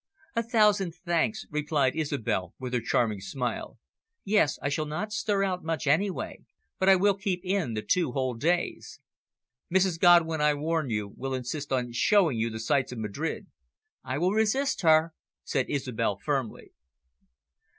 [0.35, 3.77] "A thousand thanks," replied Isobel, with her charming smile.
[4.23, 6.39] "Yes, I shall not stir out much anyway.
[6.79, 8.99] But I will keep in the two whole days."
[9.71, 13.45] "Mrs Godwin, I warn you, will insist on showing you the sights of Madrid."
[14.03, 16.71] "I will resist her," said Isobel firmly.